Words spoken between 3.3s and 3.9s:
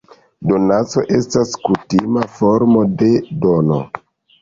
dono.